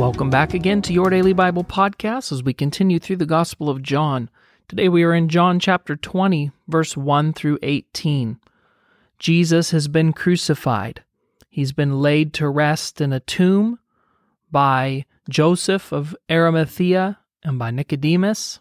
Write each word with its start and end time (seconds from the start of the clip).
Welcome 0.00 0.30
back 0.30 0.54
again 0.54 0.80
to 0.82 0.94
your 0.94 1.10
daily 1.10 1.34
Bible 1.34 1.62
podcast 1.62 2.32
as 2.32 2.42
we 2.42 2.54
continue 2.54 2.98
through 2.98 3.16
the 3.16 3.26
Gospel 3.26 3.68
of 3.68 3.82
John. 3.82 4.30
Today 4.66 4.88
we 4.88 5.02
are 5.02 5.12
in 5.14 5.28
John 5.28 5.60
chapter 5.60 5.94
20, 5.94 6.50
verse 6.68 6.96
1 6.96 7.34
through 7.34 7.58
18. 7.62 8.38
Jesus 9.18 9.72
has 9.72 9.88
been 9.88 10.14
crucified. 10.14 11.04
He's 11.50 11.72
been 11.72 12.00
laid 12.00 12.32
to 12.34 12.48
rest 12.48 13.02
in 13.02 13.12
a 13.12 13.20
tomb 13.20 13.78
by 14.50 15.04
Joseph 15.28 15.92
of 15.92 16.16
Arimathea 16.30 17.18
and 17.42 17.58
by 17.58 17.70
Nicodemus. 17.70 18.60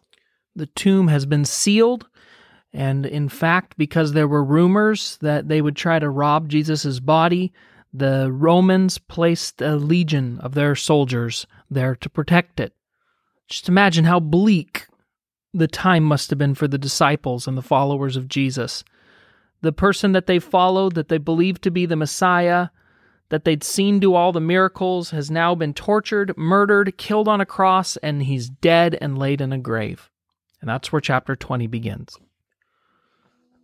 The 0.58 0.68
tomb 0.68 1.08
has 1.08 1.26
been 1.26 1.46
sealed, 1.46 2.10
and 2.74 3.06
in 3.06 3.30
fact, 3.30 3.76
because 3.78 4.12
there 4.12 4.28
were 4.28 4.44
rumors 4.44 5.18
that 5.22 5.48
they 5.48 5.62
would 5.62 5.78
try 5.78 6.00
to 6.00 6.10
rob 6.10 6.50
Jesus' 6.50 7.00
body, 7.00 7.54
the 7.94 8.32
Romans 8.32 8.98
placed 8.98 9.62
a 9.62 9.76
legion 9.76 10.40
of 10.42 10.54
their 10.54 10.76
soldiers 10.76 11.48
there 11.70 11.96
to 11.96 12.10
protect 12.10 12.60
it. 12.60 12.74
Just 13.48 13.68
imagine 13.68 14.06
how 14.06 14.20
bleak 14.20 14.88
the 15.54 15.68
time 15.68 16.04
must 16.04 16.30
have 16.30 16.38
been 16.38 16.54
for 16.54 16.68
the 16.68 16.78
disciples 16.78 17.48
and 17.48 17.58
the 17.58 17.64
followers 17.64 18.16
of 18.16 18.28
Jesus. 18.28 18.84
The 19.62 19.74
person 19.74 20.12
that 20.12 20.28
they 20.28 20.40
followed, 20.40 20.94
that 20.96 21.10
they 21.10 21.18
believed 21.18 21.64
to 21.64 21.72
be 21.72 21.86
the 21.86 21.96
Messiah, 21.96 22.70
that 23.30 23.46
they'd 23.46 23.64
seen 23.64 24.00
do 24.00 24.14
all 24.14 24.32
the 24.32 24.40
miracles, 24.40 25.10
has 25.10 25.32
now 25.32 25.56
been 25.56 25.74
tortured, 25.74 26.38
murdered, 26.38 26.98
killed 26.98 27.28
on 27.28 27.42
a 27.42 27.46
cross, 27.46 27.98
and 27.98 28.24
he's 28.24 28.50
dead 28.50 28.98
and 29.02 29.18
laid 29.18 29.42
in 29.42 29.52
a 29.52 29.58
grave. 29.58 30.10
And 30.62 30.70
that's 30.70 30.92
where 30.92 31.02
chapter 31.02 31.36
20 31.36 31.68
begins. 31.68 32.18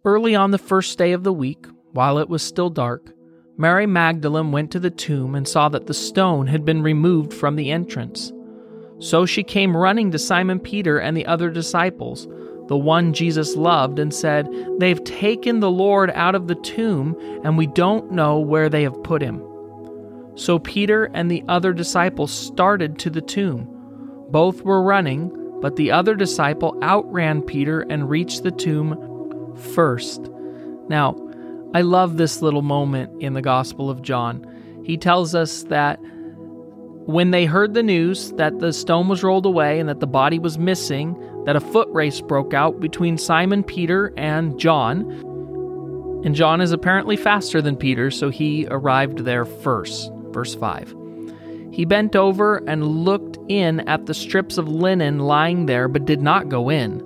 Early 0.04 0.36
on 0.36 0.52
the 0.52 0.58
first 0.58 0.98
day 0.98 1.14
of 1.14 1.24
the 1.24 1.34
week, 1.34 1.66
while 1.92 2.18
it 2.18 2.30
was 2.30 2.42
still 2.44 2.70
dark, 2.70 3.15
Mary 3.58 3.86
Magdalene 3.86 4.52
went 4.52 4.72
to 4.72 4.80
the 4.80 4.90
tomb 4.90 5.34
and 5.34 5.48
saw 5.48 5.70
that 5.70 5.88
the 5.88 5.94
stone 5.94 6.48
had 6.48 6.66
been 6.66 6.82
removed 6.82 7.34
from 7.34 7.56
the 7.56 7.72
entrance. 7.72 8.34
So 9.00 9.26
she 9.26 9.44
came 9.44 9.78
running 9.78 10.12
to 10.12 10.20
Simon 10.20 10.60
Peter 10.60 10.98
and 10.98 11.16
the 11.16 11.26
other 11.26 11.50
disciples, 11.50 12.28
the 12.68 12.78
one 12.78 13.14
Jesus 13.14 13.56
loved, 13.56 13.98
and 13.98 14.14
said, 14.14 14.50
They've 14.80 15.04
taken 15.04 15.60
the 15.60 15.72
Lord 15.72 16.12
out 16.12 16.36
of 16.36 16.48
the 16.48 16.56
tomb, 16.56 17.16
and 17.44 17.58
we 17.58 17.68
don't 17.68 18.12
know 18.12 18.40
where 18.40 18.68
they 18.70 18.84
have 18.84 19.04
put 19.04 19.22
him. 19.22 19.42
So 20.36 20.60
Peter 20.60 21.06
and 21.14 21.32
the 21.32 21.44
other 21.48 21.72
disciple 21.72 22.28
started 22.28 23.00
to 23.00 23.10
the 23.10 23.22
tomb. 23.22 23.68
Both 24.32 24.64
were 24.64 24.82
running, 24.82 25.32
but 25.62 25.78
the 25.78 25.92
other 25.92 26.16
disciple 26.16 26.78
outran 26.84 27.42
Peter 27.42 27.82
and 27.82 28.10
reached 28.10 28.44
the 28.44 28.52
tomb 28.52 29.56
first. 29.74 30.30
Now, 30.90 31.14
I 31.74 31.82
love 31.82 32.18
this 32.18 32.42
little 32.42 32.62
moment 32.62 33.22
in 33.22 33.34
the 33.34 33.42
Gospel 33.42 33.90
of 33.90 34.02
John. 34.02 34.46
He 34.86 34.98
tells 34.98 35.36
us 35.36 35.64
that 35.64 36.00
when 37.06 37.32
they 37.32 37.46
heard 37.46 37.74
the 37.74 37.84
news 37.84 38.32
that 38.34 38.60
the 38.60 38.74
stone 38.74 39.08
was 39.08 39.24
rolled 39.24 39.46
away 39.46 39.80
and 39.80 39.88
that 39.90 40.00
the 40.00 40.08
body 40.08 40.40
was 40.40 40.58
missing, 40.58 41.16
that 41.46 41.56
a 41.56 41.60
foot 41.60 41.88
race 41.90 42.22
broke 42.22 42.54
out 42.54 42.80
between 42.80 43.18
Simon 43.18 43.64
Peter 43.64 44.14
and 44.18 44.58
John. 44.60 45.12
And 46.26 46.34
John 46.34 46.62
is 46.62 46.72
apparently 46.72 47.16
faster 47.16 47.62
than 47.62 47.76
Peter, 47.76 48.10
so 48.10 48.30
he 48.30 48.68
arrived 48.72 49.20
there 49.20 49.46
first. 49.46 50.12
Verse 50.32 50.56
5. 50.56 50.96
He 51.72 51.86
bent 51.86 52.16
over 52.16 52.58
and 52.68 52.88
looked 52.88 53.38
in 53.50 53.82
at 53.82 54.06
the 54.08 54.14
strips 54.14 54.58
of 54.58 54.68
linen 54.68 55.20
lying 55.20 55.68
there, 55.68 55.88
but 55.88 56.06
did 56.06 56.22
not 56.22 56.50
go 56.50 56.70
in. 56.70 57.04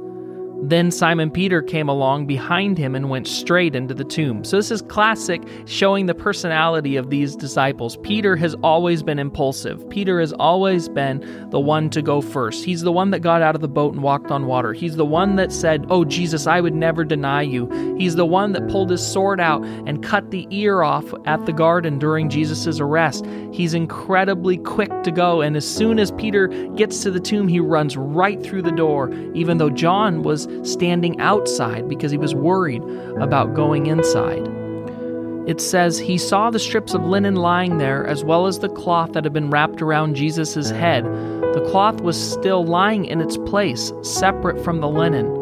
Then 0.61 0.91
Simon 0.91 1.31
Peter 1.31 1.61
came 1.61 1.87
along 1.87 2.25
behind 2.25 2.77
him 2.77 2.93
and 2.93 3.09
went 3.09 3.27
straight 3.27 3.75
into 3.75 3.93
the 3.93 4.03
tomb. 4.03 4.43
So, 4.43 4.57
this 4.57 4.71
is 4.71 4.81
classic 4.81 5.41
showing 5.65 6.05
the 6.05 6.13
personality 6.13 6.97
of 6.97 7.09
these 7.09 7.35
disciples. 7.35 7.95
Peter 7.97 8.35
has 8.35 8.55
always 8.55 9.01
been 9.01 9.19
impulsive. 9.19 9.89
Peter 9.89 10.19
has 10.19 10.33
always 10.33 10.89
been 10.89 11.47
the 11.49 11.59
one 11.61 11.89
to 11.91 12.01
go 12.01 12.19
first. 12.19 12.65
He's 12.65 12.81
the 12.81 12.91
one 12.91 13.11
that 13.11 13.19
got 13.19 13.41
out 13.41 13.55
of 13.55 13.61
the 13.61 13.69
boat 13.69 13.93
and 13.93 14.03
walked 14.03 14.31
on 14.31 14.47
water. 14.47 14.73
He's 14.73 14.97
the 14.97 15.05
one 15.05 15.37
that 15.37 15.53
said, 15.53 15.85
Oh, 15.89 16.03
Jesus, 16.03 16.45
I 16.45 16.59
would 16.59 16.75
never 16.75 17.05
deny 17.05 17.41
you. 17.41 17.95
He's 17.97 18.17
the 18.17 18.25
one 18.25 18.51
that 18.51 18.67
pulled 18.67 18.89
his 18.89 19.05
sword 19.05 19.39
out 19.39 19.63
and 19.63 20.03
cut 20.03 20.29
the 20.31 20.45
ear 20.51 20.83
off 20.83 21.05
at 21.25 21.45
the 21.45 21.53
garden 21.53 21.99
during 21.99 22.29
Jesus' 22.29 22.81
arrest. 22.81 23.25
He's 23.53 23.73
incredibly 23.73 24.57
quick 24.57 24.91
to 25.03 25.11
go. 25.11 25.39
And 25.39 25.55
as 25.55 25.67
soon 25.67 25.99
as 25.99 26.11
Peter 26.11 26.47
gets 26.75 27.01
to 27.03 27.11
the 27.11 27.19
tomb, 27.19 27.47
he 27.47 27.61
runs 27.61 27.95
right 27.95 28.41
through 28.43 28.63
the 28.63 28.71
door, 28.71 29.09
even 29.33 29.57
though 29.57 29.69
John 29.69 30.21
was 30.21 30.48
standing 30.63 31.19
outside 31.19 31.87
because 31.87 32.11
he 32.11 32.17
was 32.17 32.35
worried 32.35 32.83
about 33.19 33.53
going 33.53 33.87
inside. 33.87 34.47
It 35.47 35.59
says 35.59 35.97
he 35.97 36.17
saw 36.17 36.51
the 36.51 36.59
strips 36.59 36.93
of 36.93 37.03
linen 37.03 37.35
lying 37.35 37.79
there, 37.79 38.05
as 38.05 38.23
well 38.23 38.45
as 38.45 38.59
the 38.59 38.69
cloth 38.69 39.13
that 39.13 39.23
had 39.23 39.33
been 39.33 39.49
wrapped 39.49 39.81
around 39.81 40.15
Jesus' 40.15 40.69
head. 40.69 41.05
The 41.05 41.65
cloth 41.71 42.01
was 42.01 42.31
still 42.31 42.63
lying 42.63 43.05
in 43.05 43.19
its 43.19 43.37
place, 43.37 43.91
separate 44.03 44.63
from 44.63 44.79
the 44.79 44.87
linen. 44.87 45.39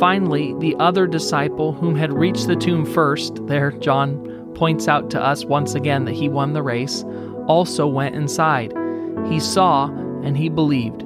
Finally, 0.00 0.54
the 0.58 0.74
other 0.80 1.06
disciple, 1.06 1.72
whom 1.72 1.94
had 1.94 2.12
reached 2.12 2.48
the 2.48 2.56
tomb 2.56 2.84
first, 2.84 3.46
there 3.46 3.70
John 3.70 4.50
points 4.56 4.88
out 4.88 5.10
to 5.10 5.22
us 5.22 5.44
once 5.44 5.76
again 5.76 6.06
that 6.06 6.14
he 6.14 6.28
won 6.28 6.52
the 6.52 6.62
race, 6.62 7.04
also 7.46 7.86
went 7.86 8.16
inside. 8.16 8.74
He 9.28 9.38
saw 9.38 9.86
and 10.24 10.36
he 10.36 10.48
believed. 10.48 11.05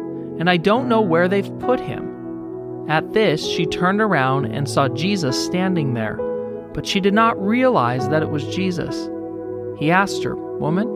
and 0.41 0.49
I 0.49 0.57
don't 0.57 0.89
know 0.89 1.01
where 1.01 1.27
they've 1.27 1.59
put 1.59 1.79
him. 1.79 2.89
At 2.89 3.13
this, 3.13 3.47
she 3.47 3.67
turned 3.67 4.01
around 4.01 4.45
and 4.45 4.67
saw 4.67 4.87
Jesus 4.87 5.45
standing 5.45 5.93
there, 5.93 6.15
but 6.73 6.87
she 6.87 6.99
did 6.99 7.13
not 7.13 7.39
realize 7.39 8.09
that 8.09 8.23
it 8.23 8.31
was 8.31 8.47
Jesus. 8.47 9.07
He 9.77 9.91
asked 9.91 10.23
her, 10.23 10.35
Woman, 10.35 10.87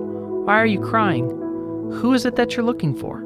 why 0.45 0.55
are 0.55 0.65
you 0.65 0.79
crying? 0.79 1.29
Who 1.29 2.11
is 2.13 2.25
it 2.25 2.37
that 2.37 2.55
you're 2.55 2.65
looking 2.65 2.95
for? 2.95 3.23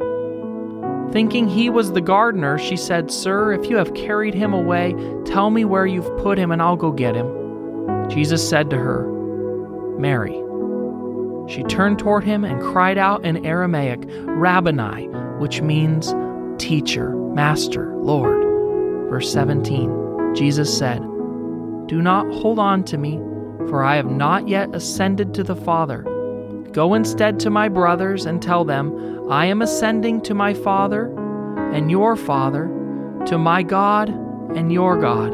Thinking 1.13 1.47
he 1.47 1.69
was 1.69 1.93
the 1.93 2.01
gardener, 2.01 2.57
she 2.57 2.75
said, 2.75 3.09
Sir, 3.09 3.53
if 3.53 3.69
you 3.69 3.77
have 3.77 3.93
carried 3.93 4.33
him 4.33 4.53
away, 4.53 4.93
tell 5.23 5.51
me 5.51 5.63
where 5.63 5.85
you've 5.85 6.17
put 6.17 6.37
him 6.37 6.51
and 6.51 6.61
I'll 6.61 6.75
go 6.75 6.91
get 6.91 7.15
him. 7.15 8.09
Jesus 8.09 8.47
said 8.47 8.69
to 8.71 8.77
her, 8.77 9.07
Mary. 9.97 10.35
She 11.49 11.63
turned 11.63 11.97
toward 11.97 12.25
him 12.25 12.43
and 12.43 12.61
cried 12.61 12.97
out 12.97 13.23
in 13.23 13.45
Aramaic, 13.45 14.03
Rabboni, 14.25 15.07
which 15.39 15.61
means 15.61 16.13
teacher, 16.61 17.15
master, 17.15 17.95
Lord. 17.95 18.43
Verse 19.09 19.31
17 19.31 19.99
Jesus 20.35 20.75
said, 20.75 20.99
Do 21.87 22.01
not 22.01 22.31
hold 22.31 22.59
on 22.59 22.83
to 22.85 22.97
me, 22.97 23.17
for 23.67 23.83
I 23.83 23.95
have 23.95 24.09
not 24.09 24.47
yet 24.47 24.73
ascended 24.75 25.33
to 25.33 25.43
the 25.43 25.55
Father. 25.55 26.03
Go 26.71 26.93
instead 26.93 27.39
to 27.39 27.49
my 27.49 27.67
brothers 27.67 28.25
and 28.25 28.41
tell 28.41 28.63
them, 28.63 29.31
I 29.31 29.45
am 29.45 29.61
ascending 29.61 30.21
to 30.21 30.33
my 30.33 30.53
Father 30.53 31.07
and 31.73 31.89
your 31.89 32.15
Father, 32.15 32.65
to 33.25 33.37
my 33.37 33.63
God 33.63 34.09
and 34.55 34.71
your 34.71 34.99
God. 34.99 35.33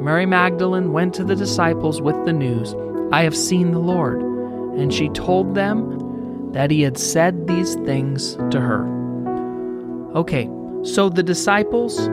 Mary 0.00 0.26
Magdalene 0.26 0.92
went 0.92 1.14
to 1.14 1.24
the 1.24 1.36
disciples 1.36 2.00
with 2.00 2.24
the 2.24 2.32
news, 2.32 2.74
I 3.12 3.22
have 3.22 3.36
seen 3.36 3.72
the 3.72 3.78
Lord, 3.78 4.22
and 4.22 4.92
she 4.92 5.10
told 5.10 5.54
them 5.54 6.52
that 6.52 6.70
he 6.70 6.82
had 6.82 6.98
said 6.98 7.46
these 7.46 7.74
things 7.76 8.36
to 8.50 8.60
her. 8.60 9.01
Okay, 10.14 10.48
so 10.82 11.08
the 11.08 11.22
disciples, 11.22 12.08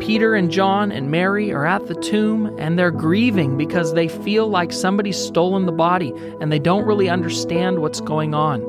Peter 0.00 0.34
and 0.34 0.50
John 0.50 0.92
and 0.92 1.10
Mary, 1.10 1.50
are 1.50 1.64
at 1.64 1.86
the 1.86 1.94
tomb 1.94 2.54
and 2.58 2.78
they're 2.78 2.90
grieving 2.90 3.56
because 3.56 3.94
they 3.94 4.06
feel 4.06 4.48
like 4.48 4.70
somebody's 4.70 5.16
stolen 5.16 5.64
the 5.64 5.72
body 5.72 6.12
and 6.40 6.52
they 6.52 6.58
don't 6.58 6.84
really 6.84 7.08
understand 7.08 7.78
what's 7.78 8.02
going 8.02 8.34
on. 8.34 8.60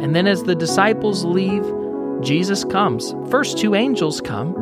And 0.00 0.16
then 0.16 0.26
as 0.26 0.44
the 0.44 0.54
disciples 0.54 1.24
leave, 1.24 1.64
Jesus 2.22 2.64
comes. 2.64 3.14
First, 3.30 3.58
two 3.58 3.74
angels 3.74 4.20
come, 4.20 4.54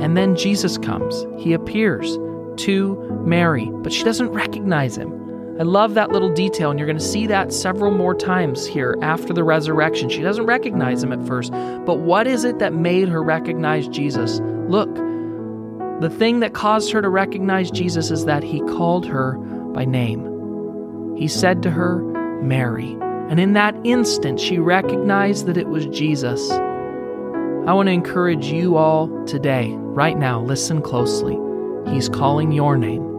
and 0.00 0.16
then 0.16 0.36
Jesus 0.36 0.78
comes. 0.78 1.26
He 1.36 1.52
appears 1.52 2.16
to 2.58 2.94
Mary, 3.24 3.70
but 3.72 3.92
she 3.92 4.04
doesn't 4.04 4.28
recognize 4.28 4.96
him. 4.96 5.23
I 5.56 5.62
love 5.62 5.94
that 5.94 6.10
little 6.10 6.32
detail, 6.32 6.70
and 6.70 6.80
you're 6.80 6.86
going 6.86 6.98
to 6.98 7.04
see 7.04 7.28
that 7.28 7.52
several 7.52 7.92
more 7.92 8.14
times 8.14 8.66
here 8.66 8.96
after 9.02 9.32
the 9.32 9.44
resurrection. 9.44 10.08
She 10.08 10.20
doesn't 10.20 10.46
recognize 10.46 11.02
him 11.02 11.12
at 11.12 11.24
first, 11.24 11.52
but 11.52 12.00
what 12.00 12.26
is 12.26 12.42
it 12.42 12.58
that 12.58 12.72
made 12.72 13.08
her 13.08 13.22
recognize 13.22 13.86
Jesus? 13.86 14.40
Look, 14.68 14.92
the 16.00 16.10
thing 16.10 16.40
that 16.40 16.54
caused 16.54 16.90
her 16.90 17.00
to 17.00 17.08
recognize 17.08 17.70
Jesus 17.70 18.10
is 18.10 18.24
that 18.24 18.42
he 18.42 18.60
called 18.62 19.06
her 19.06 19.34
by 19.72 19.84
name. 19.84 21.14
He 21.16 21.28
said 21.28 21.62
to 21.62 21.70
her, 21.70 22.02
Mary. 22.42 22.96
And 23.30 23.38
in 23.38 23.52
that 23.52 23.76
instant, 23.84 24.40
she 24.40 24.58
recognized 24.58 25.46
that 25.46 25.56
it 25.56 25.68
was 25.68 25.86
Jesus. 25.86 26.50
I 26.50 27.72
want 27.72 27.86
to 27.86 27.92
encourage 27.92 28.46
you 28.46 28.76
all 28.76 29.24
today, 29.24 29.70
right 29.70 30.18
now, 30.18 30.42
listen 30.42 30.82
closely. 30.82 31.38
He's 31.92 32.08
calling 32.08 32.50
your 32.50 32.76
name. 32.76 33.13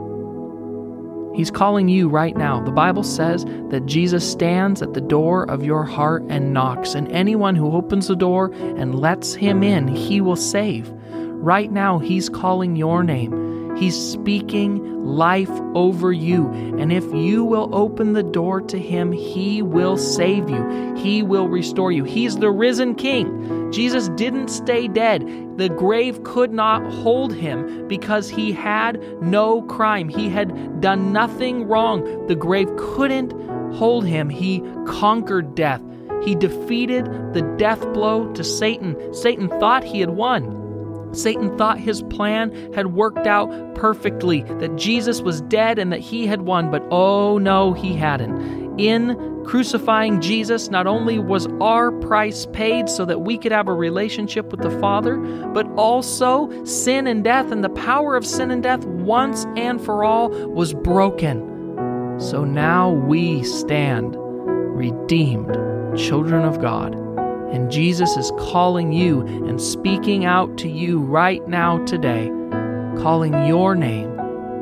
He's 1.35 1.51
calling 1.51 1.89
you 1.89 2.07
right 2.07 2.35
now. 2.35 2.61
The 2.61 2.71
Bible 2.71 3.03
says 3.03 3.43
that 3.69 3.85
Jesus 3.85 4.29
stands 4.29 4.81
at 4.81 4.93
the 4.93 5.01
door 5.01 5.43
of 5.49 5.65
your 5.65 5.83
heart 5.83 6.23
and 6.29 6.53
knocks, 6.53 6.95
and 6.95 7.11
anyone 7.11 7.55
who 7.55 7.73
opens 7.73 8.07
the 8.07 8.15
door 8.15 8.51
and 8.53 8.95
lets 8.95 9.33
him 9.33 9.61
in, 9.61 9.87
he 9.89 10.21
will 10.21 10.37
save. 10.37 10.89
Right 11.11 11.71
now, 11.71 11.99
he's 11.99 12.29
calling 12.29 12.75
your 12.77 13.03
name. 13.03 13.44
He's 13.77 13.95
speaking 13.95 15.03
life 15.03 15.51
over 15.75 16.11
you. 16.11 16.49
And 16.79 16.91
if 16.91 17.03
you 17.13 17.43
will 17.43 17.69
open 17.73 18.13
the 18.13 18.23
door 18.23 18.61
to 18.61 18.79
Him, 18.79 19.11
He 19.11 19.61
will 19.61 19.97
save 19.97 20.49
you. 20.49 20.93
He 20.95 21.21
will 21.21 21.47
restore 21.47 21.91
you. 21.91 22.03
He's 22.03 22.37
the 22.37 22.51
risen 22.51 22.95
King. 22.95 23.71
Jesus 23.71 24.09
didn't 24.09 24.49
stay 24.49 24.87
dead. 24.87 25.57
The 25.57 25.69
grave 25.69 26.23
could 26.23 26.51
not 26.51 26.83
hold 26.91 27.33
Him 27.33 27.87
because 27.87 28.29
He 28.29 28.51
had 28.51 29.01
no 29.21 29.61
crime. 29.63 30.09
He 30.09 30.29
had 30.29 30.81
done 30.81 31.13
nothing 31.13 31.67
wrong. 31.67 32.27
The 32.27 32.35
grave 32.35 32.69
couldn't 32.77 33.31
hold 33.73 34.05
Him. 34.05 34.29
He 34.29 34.63
conquered 34.87 35.55
death. 35.55 35.81
He 36.23 36.33
defeated 36.33 37.05
the 37.33 37.43
death 37.57 37.81
blow 37.93 38.31
to 38.33 38.43
Satan. 38.43 39.13
Satan 39.13 39.47
thought 39.47 39.83
he 39.83 39.99
had 39.99 40.09
won. 40.09 40.64
Satan 41.15 41.57
thought 41.57 41.79
his 41.79 42.01
plan 42.03 42.73
had 42.73 42.93
worked 42.93 43.27
out 43.27 43.75
perfectly, 43.75 44.43
that 44.59 44.75
Jesus 44.75 45.21
was 45.21 45.41
dead 45.41 45.79
and 45.79 45.91
that 45.91 45.99
he 45.99 46.27
had 46.27 46.41
won, 46.41 46.69
but 46.71 46.83
oh 46.91 47.37
no, 47.37 47.73
he 47.73 47.95
hadn't. 47.95 48.79
In 48.79 49.43
crucifying 49.45 50.19
Jesus, 50.19 50.69
not 50.69 50.87
only 50.87 51.19
was 51.19 51.47
our 51.61 51.91
price 51.91 52.45
paid 52.47 52.89
so 52.89 53.05
that 53.05 53.21
we 53.21 53.37
could 53.37 53.51
have 53.51 53.67
a 53.67 53.73
relationship 53.73 54.51
with 54.51 54.61
the 54.61 54.79
Father, 54.79 55.17
but 55.17 55.67
also 55.77 56.51
sin 56.65 57.07
and 57.07 57.23
death 57.23 57.51
and 57.51 57.63
the 57.63 57.69
power 57.69 58.15
of 58.15 58.25
sin 58.25 58.51
and 58.51 58.63
death 58.63 58.83
once 58.85 59.45
and 59.55 59.81
for 59.81 60.03
all 60.03 60.29
was 60.29 60.73
broken. 60.73 61.39
So 62.19 62.43
now 62.43 62.91
we 62.91 63.43
stand 63.43 64.15
redeemed 64.17 65.55
children 65.97 66.43
of 66.43 66.59
God 66.61 67.04
and 67.55 67.71
Jesus 67.71 68.17
is 68.17 68.33
calling 68.37 68.91
you 68.91 69.21
and 69.21 69.61
speaking 69.61 70.25
out 70.25 70.57
to 70.57 70.67
you 70.67 70.99
right 70.99 71.47
now 71.47 71.83
today, 71.85 72.27
calling 73.01 73.45
your 73.45 73.75
name, 73.75 74.19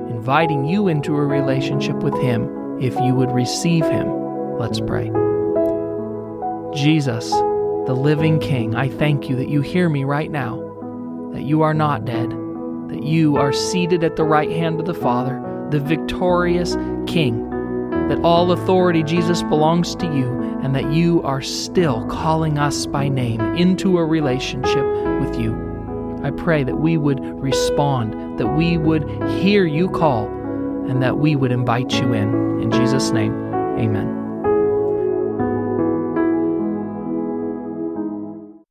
inviting 0.09 0.65
you 0.65 0.87
into 0.87 1.15
a 1.15 1.25
relationship 1.25 1.95
with 1.97 2.13
Him 2.21 2.79
if 2.79 2.93
you 2.99 3.15
would 3.15 3.31
receive 3.31 3.83
Him. 3.83 4.59
Let's 4.59 4.79
pray. 4.79 5.05
Jesus, 6.75 7.31
the 7.31 7.95
living 7.95 8.39
King, 8.39 8.75
I 8.75 8.89
thank 8.89 9.27
you 9.27 9.37
that 9.37 9.49
you 9.49 9.61
hear 9.61 9.89
me 9.89 10.03
right 10.03 10.29
now, 10.29 10.59
that 11.33 11.41
you 11.41 11.63
are 11.63 11.73
not 11.73 12.05
dead, 12.05 12.29
that 12.29 13.01
you 13.01 13.37
are 13.37 13.51
seated 13.51 14.03
at 14.03 14.17
the 14.17 14.23
right 14.23 14.51
hand 14.51 14.79
of 14.79 14.85
the 14.85 14.93
Father, 14.93 15.41
the 15.71 15.79
victorious 15.79 16.75
King 17.07 17.49
that 18.09 18.19
all 18.19 18.51
authority, 18.51 19.01
Jesus, 19.01 19.41
belongs 19.43 19.95
to 19.95 20.05
you, 20.05 20.42
and 20.63 20.73
that 20.73 20.93
you 20.93 21.21
are 21.23 21.41
still 21.41 22.05
calling 22.07 22.57
us 22.57 22.85
by 22.85 23.09
name 23.09 23.41
into 23.55 23.97
a 23.97 24.05
relationship 24.05 24.85
with 25.19 25.37
you. 25.37 25.53
I 26.23 26.31
pray 26.31 26.63
that 26.63 26.77
we 26.77 26.95
would 26.95 27.19
respond, 27.41 28.39
that 28.39 28.55
we 28.55 28.77
would 28.77 29.03
hear 29.41 29.65
you 29.65 29.89
call, 29.89 30.27
and 30.89 31.03
that 31.03 31.17
we 31.17 31.35
would 31.35 31.51
invite 31.51 31.93
you 31.93 32.13
in. 32.13 32.61
In 32.61 32.71
Jesus' 32.71 33.11
name, 33.11 33.33
amen. 33.77 34.22